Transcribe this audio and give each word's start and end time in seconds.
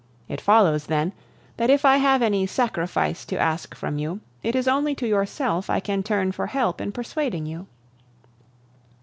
It 0.27 0.41
follows, 0.41 0.87
then, 0.87 1.13
that 1.57 1.69
if 1.69 1.85
I 1.85 1.97
have 1.97 2.23
any 2.23 2.47
sacrifice 2.47 3.23
to 3.25 3.37
ask 3.37 3.75
from 3.75 3.99
you, 3.99 4.21
it 4.41 4.55
is 4.55 4.67
only 4.67 4.95
to 4.95 5.07
yourself 5.07 5.69
I 5.69 5.79
can 5.79 6.01
turn 6.01 6.31
for 6.31 6.47
help 6.47 6.81
in 6.81 6.91
persuading 6.91 7.45
you. 7.45 7.67